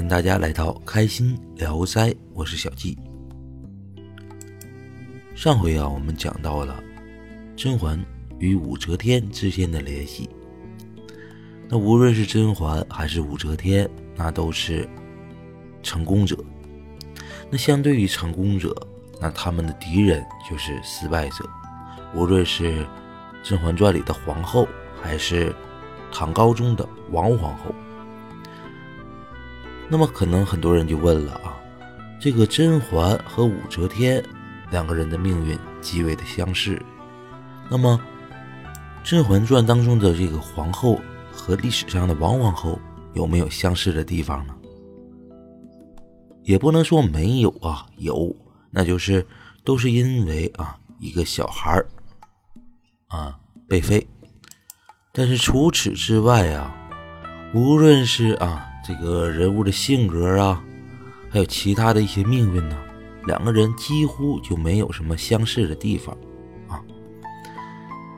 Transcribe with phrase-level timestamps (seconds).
[0.00, 2.96] 跟，大家，来到开心聊斋，我是小季。
[5.34, 6.82] 上回啊，我们讲到了
[7.54, 8.02] 甄嬛
[8.38, 10.26] 与武则天之间的联系。
[11.68, 13.86] 那无论是甄嬛还是武则天，
[14.16, 14.88] 那都是
[15.82, 16.34] 成功者。
[17.50, 18.74] 那相对于成功者，
[19.20, 21.46] 那他们的敌人就是失败者。
[22.14, 22.82] 无论是
[23.42, 24.66] 《甄嬛传》里的皇后，
[25.02, 25.54] 还是
[26.10, 27.74] 唐高宗的王皇后。
[29.92, 31.58] 那么可能很多人就问了啊，
[32.20, 34.24] 这个甄嬛和武则天
[34.70, 36.80] 两个人的命运极为的相似，
[37.68, 38.00] 那么
[39.02, 41.00] 《甄嬛传》当中的这个皇后
[41.32, 42.80] 和历史上的王皇后
[43.14, 44.54] 有没有相似的地方呢？
[46.44, 48.32] 也不能说没有啊，有，
[48.70, 49.26] 那就是
[49.64, 51.88] 都是因为啊一个小孩儿
[53.08, 53.36] 啊
[53.68, 54.06] 被废，
[55.12, 56.72] 但是除此之外啊，
[57.52, 58.68] 无论是啊。
[58.82, 60.62] 这个人物的性格啊，
[61.30, 62.76] 还有其他的一些命运呢，
[63.26, 66.16] 两个人几乎就没有什么相似的地方
[66.66, 66.80] 啊。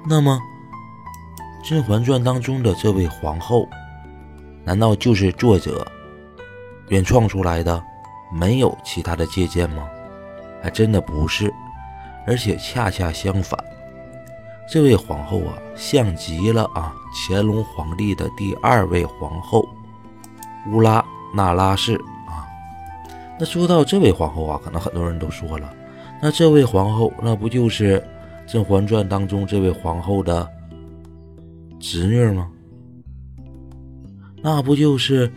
[0.09, 0.41] 那么，
[1.69, 3.69] 《甄嬛传》当中的这位皇后，
[4.65, 5.87] 难道就是作者
[6.89, 7.83] 原创出来的，
[8.33, 9.89] 没有其他的借鉴吗？
[10.63, 11.53] 还真的不是，
[12.25, 13.59] 而且恰恰相反，
[14.71, 19.69] 这位皇后啊，像极了啊乾隆皇帝的第二位皇后。
[20.71, 21.97] 乌拉那拉氏
[22.29, 22.47] 啊，
[23.39, 25.75] 那说到这位皇后啊，可能很多人都说了，
[26.23, 27.99] 那这位皇后那不就是
[28.47, 30.49] 《甄嬛传》当中这位皇后的
[31.81, 32.49] 侄女吗？
[34.41, 35.29] 那不就是《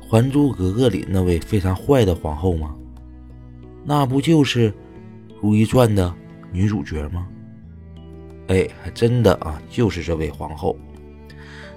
[0.00, 2.74] 还珠格格》里那位非常坏的皇后吗？
[3.84, 4.70] 那不就是
[5.42, 6.14] 《如懿传》的
[6.52, 7.26] 女主角吗？
[8.46, 10.76] 哎，还真的啊，就是这位皇后。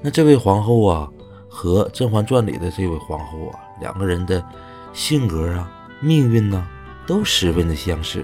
[0.02, 1.12] 那这位皇后啊。
[1.58, 4.46] 和《甄嬛传》里的这位皇后啊，两个人的
[4.94, 5.68] 性格啊、
[6.00, 6.68] 命运呢，
[7.08, 8.24] 都十分的相似。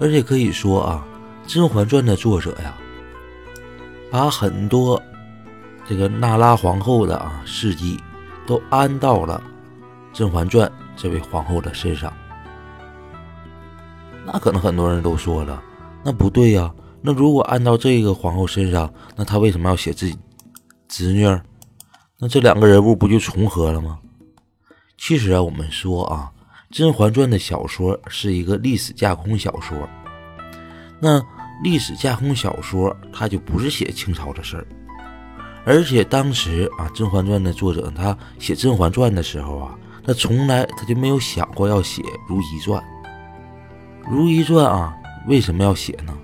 [0.00, 1.06] 而且可以说啊，
[1.52, 2.74] 《甄嬛传》的作者呀，
[4.10, 5.00] 把很多
[5.86, 8.00] 这个娜拉皇后的啊事迹
[8.46, 9.42] 都安到了
[10.16, 10.66] 《甄嬛传》
[10.96, 12.10] 这位皇后的身上。
[14.24, 15.62] 那可能很多人都说了，
[16.02, 16.72] 那不对呀。
[17.02, 20.18] 那如果按照这个皇后身上，那她为什么要写自己
[20.88, 21.26] 侄女？
[22.18, 23.98] 那这两个人物不就重合了吗？
[24.96, 26.32] 其实啊，我们说啊，
[26.76, 29.76] 《甄嬛传》的小说是一个历史架空小说。
[30.98, 31.22] 那
[31.62, 34.66] 历史架空小说，它就不是写清朝的事儿。
[35.66, 42.82] 而且当时啊，《甄嬛传》的作者他写《甄嬛传》的时候啊，他从来他就没有想过要写《如懿传》。
[44.10, 44.96] 《如懿传》啊，
[45.28, 46.16] 为什么要写呢？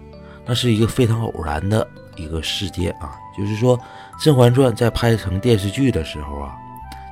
[0.46, 1.86] 那是一个非常偶然的
[2.16, 3.18] 一个事件啊。
[3.36, 3.78] 就是说，
[4.22, 6.54] 《甄嬛传》在拍成电视剧的时候啊，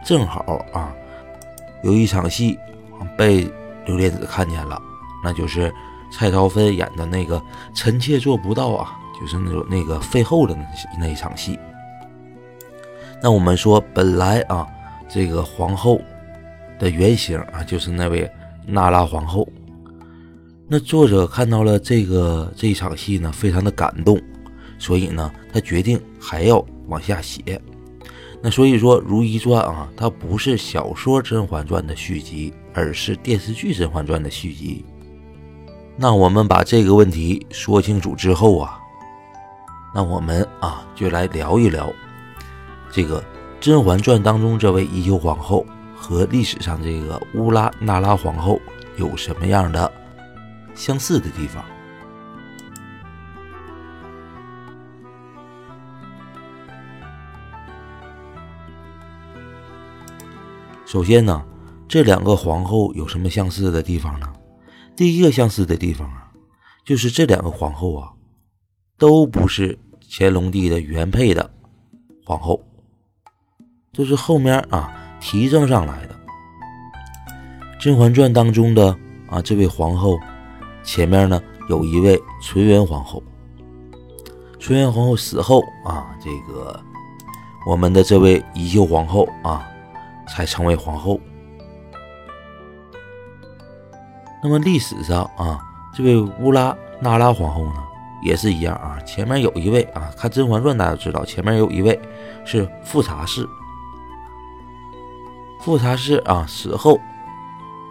[0.04, 0.92] 正好啊，
[1.82, 2.58] 有一场戏
[3.16, 3.50] 被
[3.86, 4.80] 刘莲子看见了，
[5.24, 5.72] 那就是
[6.12, 7.42] 蔡少芬演的那个
[7.74, 10.64] “臣妾做不到”啊，就是那种那个废后的那
[10.98, 11.58] 那一场戏。
[13.22, 14.66] 那我们说，本来啊，
[15.08, 16.00] 这个皇后
[16.78, 18.30] 的原型啊，就是那位
[18.66, 19.48] 娜拉皇后。
[20.68, 24.20] 那作者看到了这个这一场戏呢，非常的感动。
[24.80, 27.60] 所以呢，他决定还要往下写。
[28.42, 34.82] 那所以说，《如懿传》啊，它不是小说《甄嬛传》的续集，而是电视剧《甄嬛传》的续集。
[35.94, 38.80] 那我们把这个问题说清楚之后啊，
[39.94, 41.92] 那我们啊就来聊一聊
[42.90, 43.20] 这个
[43.60, 48.58] 《甄嬛传》当中这位宜修皇后和历史上这个乌拉那拉皇后
[48.96, 49.92] 有什么样的
[50.74, 51.62] 相似的地方。
[60.90, 61.46] 首先呢，
[61.86, 64.26] 这两个皇后有什么相似的地方呢？
[64.96, 66.32] 第一个相似的地方啊，
[66.84, 68.10] 就是这两个皇后啊，
[68.98, 69.78] 都不是
[70.10, 71.48] 乾隆帝的原配的
[72.26, 72.60] 皇后，
[73.92, 76.14] 这是后面啊提升上来的。
[77.80, 78.88] 《甄嬛传》当中的
[79.28, 80.18] 啊这位皇后，
[80.82, 83.22] 前面呢有一位纯元皇后，
[84.58, 86.82] 纯元皇后死后啊，这个
[87.64, 89.69] 我们的这位宜修皇后啊。
[90.30, 91.20] 才成为皇后。
[94.42, 95.60] 那么历史上啊，
[95.92, 97.84] 这位乌拉那拉皇后呢，
[98.22, 98.98] 也是一样啊。
[99.04, 102.00] 前面有一位啊，看《甄嬛传》大家知道，前面有一位
[102.44, 103.46] 是富察氏。
[105.60, 106.96] 富察氏啊死后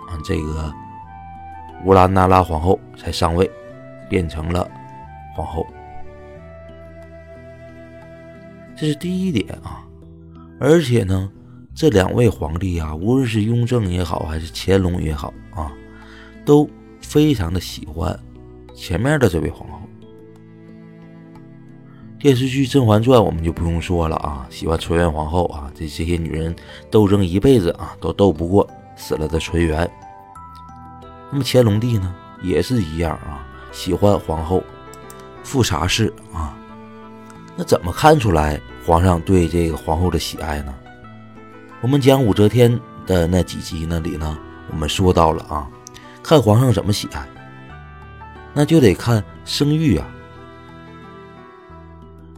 [0.08, 0.74] 啊，这个
[1.86, 3.48] 乌拉那拉皇后才上位，
[4.10, 4.68] 变成了
[5.36, 5.64] 皇后。
[8.76, 9.86] 这是第一点啊，
[10.60, 11.32] 而且呢。
[11.80, 15.72] 这两位皇帝啊，无论是雍正也好，还是乾隆也好啊，
[16.44, 18.20] 都非常的喜欢
[18.76, 19.80] 前面的这位皇后。
[22.20, 26.54] 电视剧《甄嬛传》我们就不用说了啊，喜欢纯元皇后啊，这这些女人
[26.92, 29.90] 斗争一辈子啊，都斗不过死了的纯元。
[31.32, 34.62] 那么乾隆帝呢，也是一样啊，喜欢皇后
[35.44, 36.58] 富察氏啊。
[37.56, 40.76] 那怎么看出来皇上对这个皇后的喜爱呢？
[41.82, 42.78] 我们讲武则天
[43.08, 44.38] 的那几集那里呢，
[44.70, 45.70] 我们说到了啊，
[46.22, 47.26] 看皇上怎么喜爱，
[48.54, 50.06] 那就得看生育啊。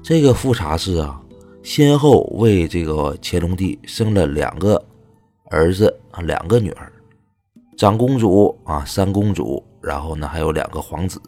[0.04, 1.20] 这个富察氏啊，
[1.64, 4.80] 先后为这个乾隆帝生了两个
[5.50, 6.92] 儿子啊，两个女儿，
[7.76, 11.20] 长公主啊，三公主，然后呢还有两个皇子，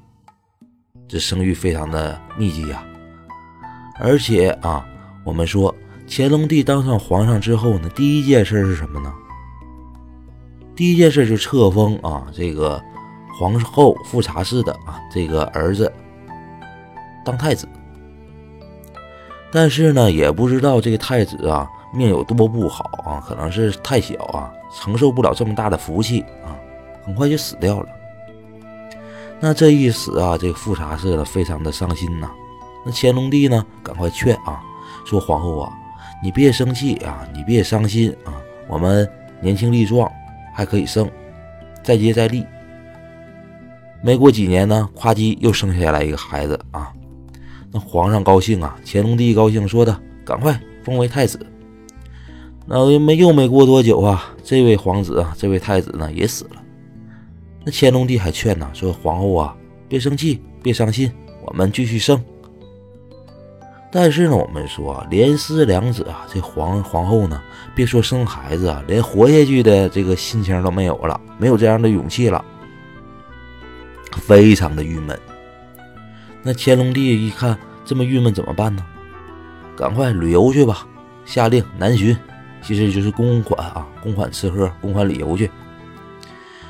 [1.08, 2.86] 这生育非常的密集呀。
[4.00, 4.86] 而且啊，
[5.24, 5.74] 我们说
[6.08, 9.12] 乾隆帝当上皇上之后呢，第一件事是什么呢？
[10.76, 12.82] 第一件事就册封啊这个
[13.40, 15.92] 皇后富察氏的啊这个儿子
[17.24, 17.68] 当太子。
[19.52, 26.58] 但是呢，也不知道这个太子啊命有多不好啊，可能是太小啊，承受不了这么大的福气啊，
[27.06, 27.88] 很快就死掉了。
[29.40, 32.32] 那这一死啊，这个富察氏呢非常的伤心呐。
[32.84, 34.60] 那乾隆帝呢，赶快劝啊，
[35.06, 35.72] 说皇后啊，
[36.24, 39.06] 你别生气啊，你别伤心啊，我们
[39.42, 40.10] 年轻力壮，
[40.56, 41.12] 还可以生，
[41.84, 42.46] 再接再厉。
[44.02, 46.94] 没过几年呢，夸叽又生下来一个孩子啊。
[47.74, 51.46] 那皇上高兴啊，乾隆帝高兴，说的赶快封为太子。
[52.66, 56.64] 那没又没过多久啊，这位皇子啊，这位太子呢也死了。
[57.66, 59.54] 那乾隆帝还劝呢，说皇后啊，
[59.90, 61.12] 别生气，别伤心，
[61.46, 62.24] 我们继续生。
[63.96, 67.40] 但是呢，我们说连思两子啊，这皇皇后呢，
[67.76, 72.44] 别说生孩子啊，连活下去的这个心情都没有了，没有这样的勇气了，
[74.14, 75.18] 非常的郁闷。
[76.42, 77.56] 那乾隆帝一看
[77.86, 78.84] 这么郁闷，怎么办呢？
[79.78, 80.88] 赶快旅游去吧，
[81.24, 82.18] 下令南巡，
[82.64, 85.52] 其实就是公款啊，公款吃喝，公款旅游去。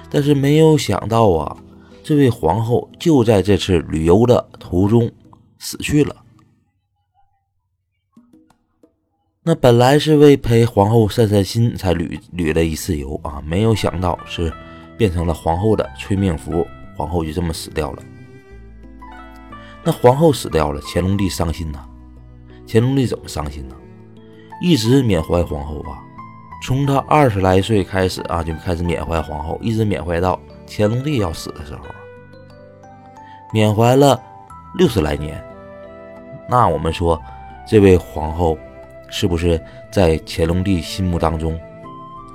[0.10, 1.56] 但是没有想到啊，
[2.04, 5.10] 这位皇后就在这次旅游的途中
[5.58, 6.18] 死去了。
[9.46, 14.52] 那本来是为陪皇后散散心才旅旅了一次游啊，没有想到是
[14.98, 18.02] 变成了皇后的催命符，皇后就这么死掉了。
[19.84, 21.86] 那皇后死掉了，乾隆帝伤心呐。
[22.66, 23.76] 乾隆帝怎么伤心呢？
[24.62, 26.00] 一直缅怀皇后啊，
[26.64, 31.82] 从他二十来岁开始啊，就开始缅怀皇后，一直缅怀到乾隆帝要死的时候，
[33.52, 34.18] 缅怀了
[34.76, 35.44] 六十来年。
[36.48, 37.22] 那我们说，
[37.68, 38.58] 这位皇后
[39.14, 41.58] 是不是在乾隆帝心目当中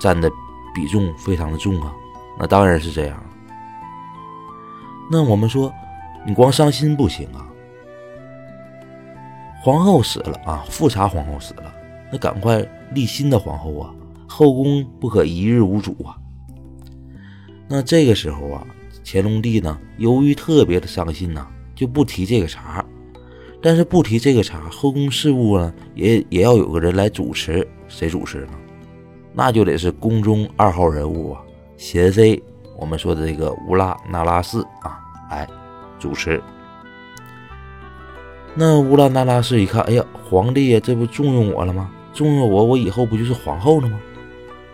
[0.01, 0.31] 占的
[0.75, 1.93] 比重非常的重啊？
[2.39, 3.23] 那当然是这样。
[5.11, 5.71] 那我们说。
[6.27, 7.47] 你光伤心不行啊！
[9.63, 11.73] 皇后死了啊，富察皇后死了，
[12.13, 12.61] 那赶快
[12.93, 13.95] 立新的皇后啊，
[14.27, 16.19] 后宫不可一日无主啊。
[17.67, 18.67] 那这个时候啊，
[19.05, 22.85] 乾隆帝呢，由于特别的伤心呐，就不提这个茬。
[23.61, 28.53] 但是不提这个茬，后宫事务呢，也也要有个人来主持，谁主持呢？
[29.33, 31.41] 那就得是宫中二号人物啊，
[31.77, 32.43] 贤妃，
[32.77, 34.99] 我们说的这个乌拉那拉氏啊，
[35.31, 35.47] 哎。
[36.00, 36.41] 主持，
[38.55, 41.91] 那乌拉那拉氏一看，哎呀，皇帝呀，这不重用我了吗？
[42.15, 43.99] 重用我，我以后不就是皇后了吗？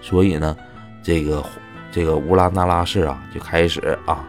[0.02, 0.54] 所以呢，
[1.02, 1.42] 这个
[1.90, 4.22] 这个乌拉那拉氏啊，就开始啊，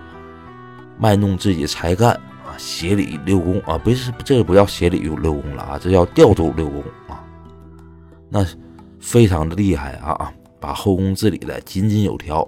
[0.98, 2.18] 卖弄自己才干
[2.58, 7.24] 协理六宫啊，不是这个不叫协理六宫了啊，这叫调度六宫啊，
[8.30, 8.46] 那
[9.00, 12.48] 非常的厉害啊，把后宫治理的井井有条，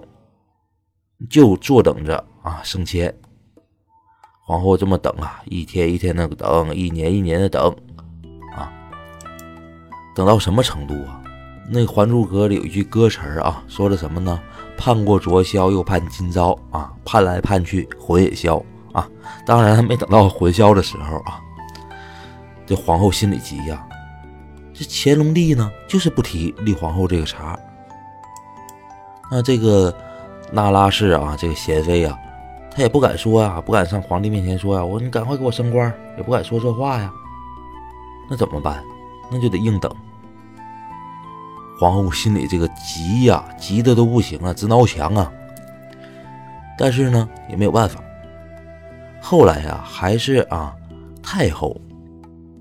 [1.30, 3.14] 就坐等着啊升迁。
[4.44, 7.70] 皇后这么等啊，一天一天的等，一年一年的等，
[8.56, 8.72] 啊，
[10.14, 11.22] 等到什么程度啊？
[11.70, 14.40] 那《还珠格格》里有一句歌词啊，说的什么呢？
[14.78, 19.08] 盼过昨宵，又盼今朝啊，盼来盼去，魂也消啊。
[19.46, 21.40] 当然没等到魂消的时候啊，
[22.66, 23.84] 这皇后心里急呀。
[24.74, 27.58] 这乾隆帝呢，就是不提立皇后这个茬。
[29.30, 29.92] 那这个
[30.52, 32.16] 那拉氏啊，这个贤妃啊。
[32.70, 34.84] 她也不敢说呀，不敢上皇帝面前说呀。
[34.84, 37.12] 我说你赶快给我升官，也不敢说这话呀。
[38.30, 38.82] 那怎么办？
[39.30, 39.92] 那就得硬等。
[41.80, 45.30] 皇后心里这个急呀，急的都不行啊，直挠墙啊。
[46.78, 48.00] 但是呢，也没有办法。
[49.20, 50.74] 后来呀，还是啊，
[51.22, 51.78] 太后，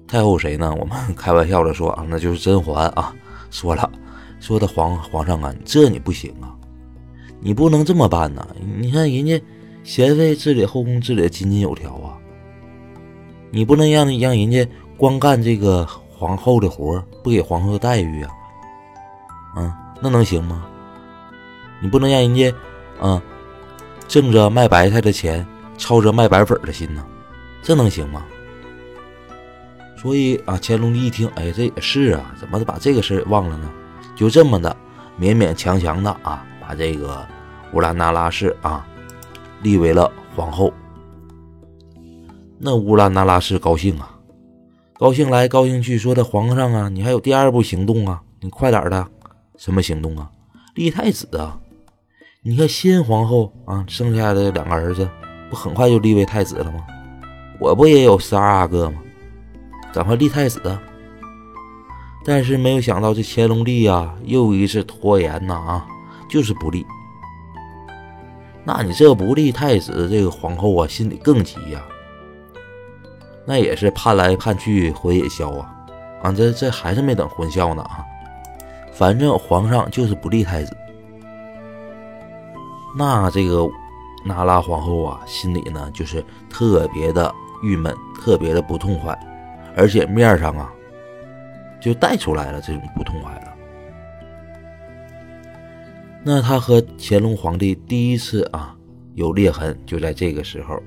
[0.08, 0.74] 太后谁呢？
[0.80, 3.14] 我们开玩笑的说啊， 那就是甄嬛啊。
[3.50, 3.90] 说了，
[4.40, 6.52] 说的皇皇上啊，这你不行啊，
[7.40, 8.46] 你不能这么办呐！
[8.78, 9.42] 你看人家
[9.84, 12.18] 贤妃治理后宫治理的井井有条啊，
[13.52, 18.32] 你不能让让人家光干这个皇后的活不给皇后的待遇啊，
[19.56, 20.66] 嗯，那能行吗？
[21.82, 22.54] 你不能让人家
[23.00, 23.22] 啊
[24.10, 25.46] 挣着卖白菜的钱，
[25.78, 27.06] 操着卖白粉的心呢，
[27.62, 28.26] 这能行吗？
[29.96, 33.72] 所以啊，乾隆帝一听，哎，这也是啊，怎么把这个事忘了呢？
[34.16, 34.76] 就这么的
[35.20, 37.26] 勉勉强强的啊，把这个
[37.74, 38.86] 乌拉那拉氏啊
[39.62, 40.74] 立为了皇后。
[42.60, 44.18] 那乌拉那拉氏高兴啊，
[44.98, 49.08] 高兴来高兴去，说的皇上啊，你还有第二步行动啊，你快点的，
[49.58, 50.30] 什么行动啊？
[50.76, 51.60] 立太子啊！
[52.44, 55.10] 你看新皇后啊，生下的两个儿子，
[55.50, 56.86] 不很快就立为太子了吗？
[57.60, 58.98] 我不也有十二阿哥吗？
[59.94, 60.80] 赶快立太子啊！
[62.24, 65.88] 但是没有想到这乾隆帝呀，又一次拖延呐啊，
[66.30, 66.86] 就是不立。
[68.64, 71.82] 那你这不立太子，这个皇后啊，心里更急呀。
[73.46, 75.74] 那也是盼来盼去魂也消啊，
[76.22, 78.06] 啊，这这还是没等魂消呢啊。
[78.92, 80.76] 反正皇上就是不立太子。
[82.98, 83.68] 那这个
[84.28, 89.18] 那拉皇后啊，心里呢就是特别的郁闷，特别的不痛快。
[89.76, 90.74] 而且面上啊，
[91.80, 93.54] 就带出来了这种不痛快了。
[96.24, 98.76] 那他和乾隆皇帝第一次啊
[99.14, 100.82] 有裂痕，就在这个时候。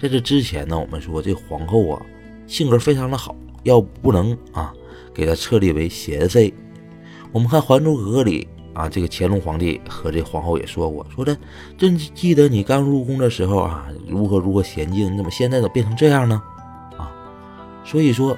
[0.00, 2.00] 在这之前呢，我们说这皇后啊
[2.46, 4.72] 性格非常的好，要不能啊
[5.12, 6.54] 给她册立为贤妃。
[7.32, 11.36] 我们看《还珠格格》里啊，这个乾隆皇帝和这皇后也说过，说的
[11.78, 16.42] 真记得你刚入宫的时候啊，如何如何娴静，你怎么现在怎么变成这样呢？
[16.98, 17.08] 啊
[17.84, 18.36] 所以说，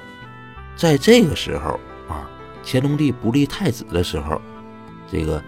[0.75, 2.29] 在这个时候啊，
[2.63, 4.39] 乾隆帝不立太子的时候，
[5.11, 5.43] 这个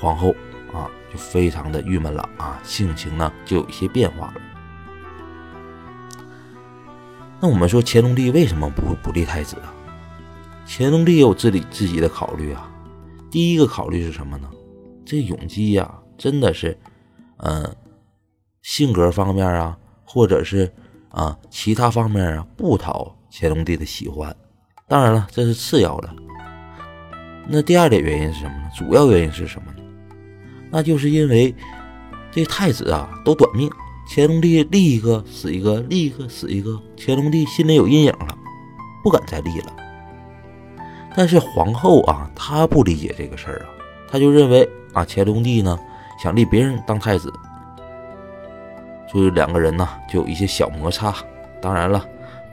[0.00, 0.30] 皇后
[0.72, 4.34] 啊就非常的郁闷了啊，性情呢就有一些变化了。
[7.40, 9.74] 那我们说乾隆帝为什么不不立太子啊？
[10.66, 12.70] 乾隆帝有自己自己的考虑啊。
[13.30, 14.48] 第一个考虑是什么呢？
[15.04, 16.78] 这永基呀，真的是，
[17.38, 17.74] 嗯，
[18.62, 20.72] 性格方面啊，或者是。
[21.10, 24.36] 啊，其他方面啊不讨乾隆帝的喜欢，
[24.86, 26.14] 当然了，这是次要的。
[27.48, 28.68] 那第二点原因是什么呢？
[28.76, 29.82] 主要原因是什么呢？
[30.70, 31.52] 那就是因为
[32.30, 33.70] 这太子啊都短命，
[34.14, 38.38] 乾隆帝立一个死一个，立一个死一个，乾隆帝心里有阴影了，
[39.02, 39.76] 不敢再立了。
[41.16, 43.68] 但是皇后啊，她不理解这个事儿啊，
[44.10, 45.78] 她就认为啊，乾隆帝呢
[46.22, 47.32] 想立别人当太子。
[49.10, 51.14] 所以两个人呢就有一些小摩擦，
[51.60, 52.04] 当然了，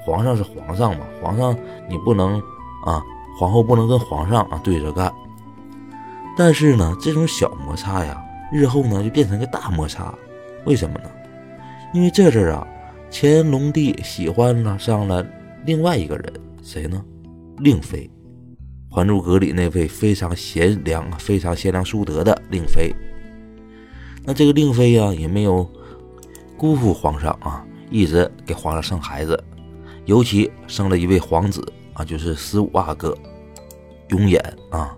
[0.04, 1.56] 皇上是皇上嘛，皇上
[1.90, 2.40] 你不能
[2.86, 3.02] 啊，
[3.38, 5.12] 皇后不能跟皇上啊对着干。
[6.38, 10.14] 但是呢，这种小摩擦呀，日后呢就变成个大摩擦，
[10.66, 11.10] 为什么呢？
[11.94, 12.66] 因为这阵啊，
[13.12, 15.26] 乾隆帝喜欢了上了
[15.66, 16.34] 另外一个人，
[16.64, 17.04] 谁呢？
[17.60, 18.00] 令妃，
[18.90, 22.94] 《还珠格格》里那位非常贤良、非常贤良淑德的令妃。
[24.24, 25.70] 那这个令妃呀，也没有。
[26.58, 29.38] 辜负皇上啊，一直给皇上生孩子，
[30.06, 31.62] 尤其生了一位皇子
[31.92, 33.14] 啊，就是十五阿哥
[34.08, 34.40] 永琰
[34.70, 34.96] 啊。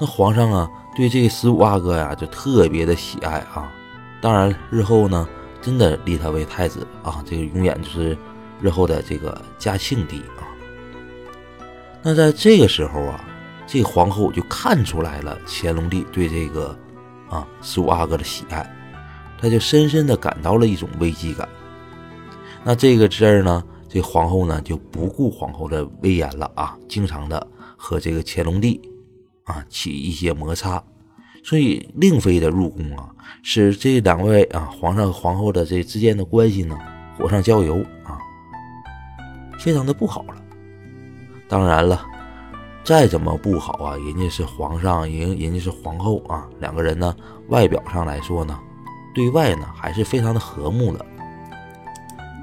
[0.00, 3.72] 那皇上啊，对这个十五阿哥呀，就特别的喜爱啊。
[4.20, 5.28] 当然，日后呢，
[5.62, 8.18] 真的立他为太子啊，这个永琰就是
[8.60, 10.42] 日后的这个嘉庆帝啊。
[12.02, 13.24] 那在这个时候啊，
[13.66, 16.76] 这皇后就看出来了乾隆帝对这个
[17.28, 18.68] 啊十五阿哥的喜爱。
[19.42, 21.48] 他就深深的感到了一种危机感。
[22.62, 28.78] 那这个事儿呢，这皇后呢就不顾皇后的威严了啊，经常的和这个乾隆帝
[29.44, 30.82] 啊起一些摩擦。
[31.42, 33.08] 所以令妃的入宫啊，
[33.42, 36.78] 使这两位啊皇上和皇后的这之间的关系呢
[37.16, 38.18] 火上浇油啊，
[39.58, 40.39] 非常的不好了。
[41.50, 42.00] 当然了，
[42.84, 47.14] 再怎么不好啊，人家是皇上，人人家是皇后啊，两个人呢
[47.48, 48.58] 外表上来说呢。
[49.12, 51.04] 对外呢还是非常的和睦的。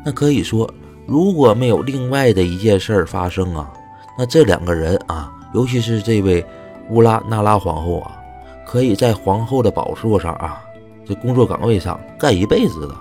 [0.05, 0.69] 那可以说，
[1.05, 3.71] 如果没有另外的一件事儿发生啊，
[4.17, 6.45] 那这两个人啊，尤其是这位
[6.89, 8.11] 乌拉那拉皇后啊，
[8.65, 10.61] 可以在皇后的宝座上啊，
[11.05, 12.93] 这工作岗位上干一辈子的。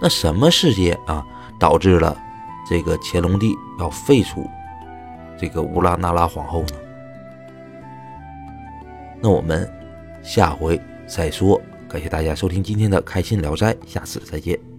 [0.00, 1.22] 那什么事件啊，
[1.58, 2.16] 导致了
[2.66, 4.42] 这个乾隆帝要废除
[5.40, 6.74] 这个乌拉那拉皇后呢？
[9.22, 9.66] 那我们
[10.22, 11.58] 下回再说。
[11.88, 14.69] 感谢大家收听今天的开心聊斋，下次再见。